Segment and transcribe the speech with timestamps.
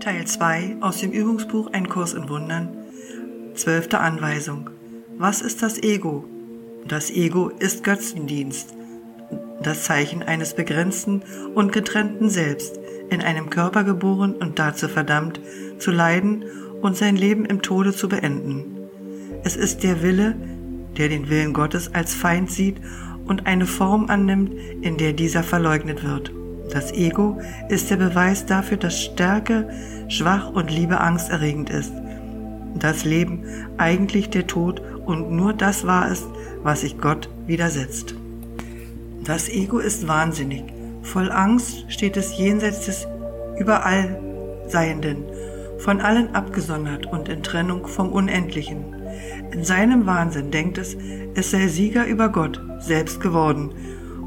[0.00, 2.70] Teil 2 aus dem Übungsbuch Ein Kurs in Wundern.
[3.54, 4.70] Zwölfte Anweisung.
[5.18, 6.24] Was ist das Ego?
[6.88, 8.72] Das Ego ist Götzendienst,
[9.62, 11.20] das Zeichen eines begrenzten
[11.54, 15.38] und getrennten Selbst, in einem Körper geboren und dazu verdammt,
[15.78, 16.44] zu leiden
[16.80, 18.78] und sein Leben im Tode zu beenden.
[19.44, 20.34] Es ist der Wille,
[20.96, 22.80] der den Willen Gottes als Feind sieht
[23.26, 26.32] und eine Form annimmt, in der dieser verleugnet wird.
[26.72, 29.68] Das Ego ist der Beweis dafür, dass Stärke
[30.08, 31.92] schwach und Liebe angsterregend ist.
[32.78, 33.44] Das Leben
[33.76, 36.26] eigentlich der Tod und nur das wahr ist,
[36.62, 38.14] was sich Gott widersetzt.
[39.24, 40.62] Das Ego ist wahnsinnig.
[41.02, 43.06] Voll Angst steht es jenseits des
[43.58, 44.20] überall
[44.68, 45.24] Seienden,
[45.78, 48.84] von allen abgesondert und in Trennung vom Unendlichen.
[49.50, 50.96] In seinem Wahnsinn denkt es,
[51.34, 53.70] es sei Sieger über Gott selbst geworden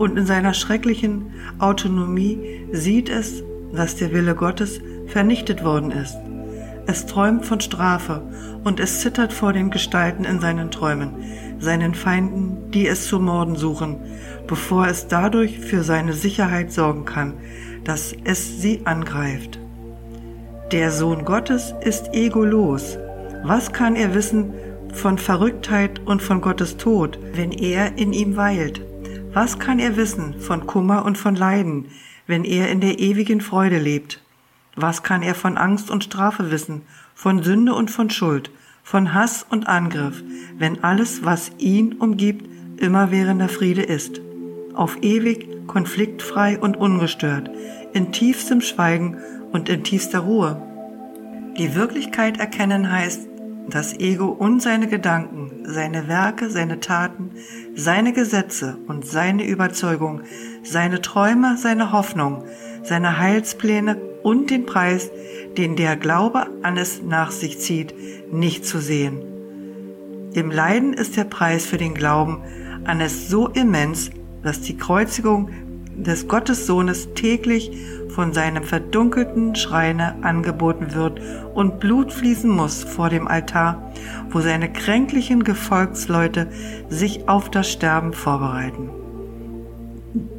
[0.00, 6.16] und in seiner schrecklichen Autonomie sieht es, dass der Wille Gottes vernichtet worden ist.
[6.86, 8.22] Es träumt von Strafe
[8.64, 11.10] und es zittert vor den Gestalten in seinen Träumen,
[11.58, 13.98] seinen Feinden, die es zu morden suchen,
[14.46, 17.34] bevor es dadurch für seine Sicherheit sorgen kann,
[17.84, 19.60] dass es sie angreift.
[20.72, 22.96] Der Sohn Gottes ist egolos.
[23.44, 24.54] Was kann er wissen
[24.94, 28.80] von Verrücktheit und von Gottes Tod, wenn er in ihm weilt?
[29.32, 31.86] Was kann er wissen von Kummer und von Leiden,
[32.26, 34.20] wenn er in der ewigen Freude lebt?
[34.74, 36.82] Was kann er von Angst und Strafe wissen,
[37.14, 38.50] von Sünde und von Schuld,
[38.82, 40.24] von Hass und Angriff,
[40.58, 44.20] wenn alles, was ihn umgibt, immerwährender Friede ist?
[44.74, 47.50] Auf ewig, konfliktfrei und ungestört,
[47.92, 49.16] in tiefstem Schweigen
[49.52, 50.60] und in tiefster Ruhe.
[51.56, 53.29] Die Wirklichkeit erkennen heißt,
[53.68, 57.30] das Ego und seine Gedanken, seine Werke, seine Taten,
[57.74, 60.22] seine Gesetze und seine Überzeugung,
[60.62, 62.44] seine Träume, seine Hoffnung,
[62.82, 65.10] seine Heilspläne und den Preis,
[65.56, 67.94] den der Glaube an es nach sich zieht,
[68.32, 69.22] nicht zu sehen.
[70.34, 72.42] Im Leiden ist der Preis für den Glauben
[72.84, 74.10] an es so immens,
[74.42, 75.50] dass die Kreuzigung
[75.96, 77.70] des Gottessohnes täglich
[78.10, 81.20] von seinem verdunkelten Schreine angeboten wird
[81.54, 83.92] und Blut fließen muss vor dem Altar,
[84.30, 86.48] wo seine kränklichen Gefolgsleute
[86.88, 88.90] sich auf das Sterben vorbereiten.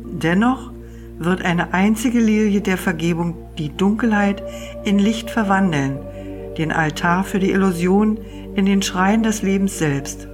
[0.03, 0.71] Dennoch
[1.17, 4.43] wird eine einzige Lilie der Vergebung die Dunkelheit
[4.83, 5.99] in Licht verwandeln,
[6.57, 8.19] den Altar für die Illusion
[8.55, 10.27] in den Schrein des Lebens selbst.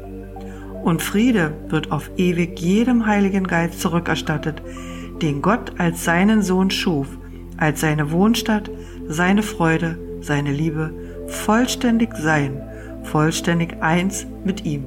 [0.83, 4.61] Und Friede wird auf ewig jedem Heiligen Geist zurückerstattet,
[5.21, 7.07] den Gott als seinen Sohn schuf,
[7.57, 8.69] als seine Wohnstatt,
[9.07, 10.93] seine Freude, seine Liebe,
[11.27, 12.61] vollständig sein,
[13.03, 14.85] vollständig eins mit ihm.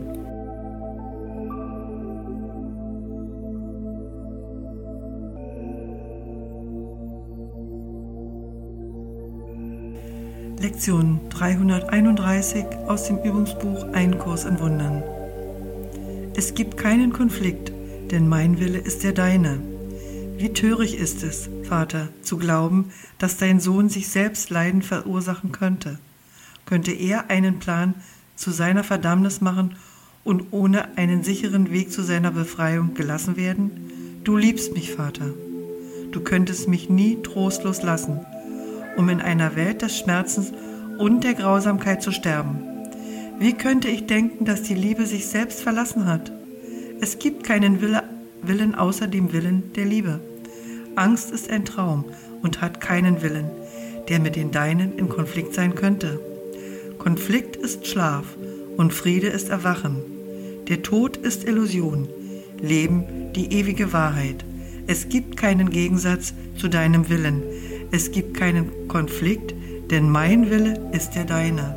[10.60, 15.02] Lektion 331 aus dem Übungsbuch Ein Kurs in Wundern.
[16.36, 17.72] Es gibt keinen Konflikt,
[18.10, 19.69] denn mein Wille ist der deine.
[20.40, 25.98] Wie töricht ist es, Vater, zu glauben, dass dein Sohn sich selbst Leiden verursachen könnte.
[26.64, 27.92] Könnte er einen Plan
[28.36, 29.76] zu seiner Verdammnis machen
[30.24, 33.70] und ohne einen sicheren Weg zu seiner Befreiung gelassen werden?
[34.24, 35.26] Du liebst mich, Vater.
[36.10, 38.20] Du könntest mich nie trostlos lassen,
[38.96, 40.54] um in einer Welt des Schmerzens
[40.96, 42.60] und der Grausamkeit zu sterben.
[43.38, 46.32] Wie könnte ich denken, dass die Liebe sich selbst verlassen hat?
[47.02, 48.04] Es gibt keinen Wille,
[48.42, 50.20] Willen außer dem Willen der Liebe.
[50.96, 52.04] Angst ist ein Traum
[52.42, 53.50] und hat keinen Willen,
[54.08, 56.20] der mit den Deinen in Konflikt sein könnte.
[56.98, 58.24] Konflikt ist Schlaf
[58.76, 59.96] und Friede ist Erwachen.
[60.68, 62.08] Der Tod ist Illusion,
[62.60, 64.44] Leben die ewige Wahrheit.
[64.86, 67.42] Es gibt keinen Gegensatz zu deinem Willen.
[67.90, 69.54] Es gibt keinen Konflikt,
[69.90, 71.76] denn mein Wille ist der deine.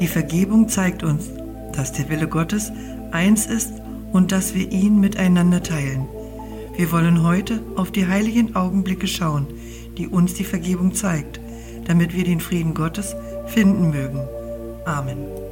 [0.00, 1.30] Die Vergebung zeigt uns,
[1.74, 2.72] dass der Wille Gottes
[3.12, 3.79] eins ist
[4.12, 6.08] und dass wir ihn miteinander teilen.
[6.76, 9.46] Wir wollen heute auf die heiligen Augenblicke schauen,
[9.98, 11.40] die uns die Vergebung zeigt,
[11.86, 13.14] damit wir den Frieden Gottes
[13.46, 14.20] finden mögen.
[14.84, 15.49] Amen.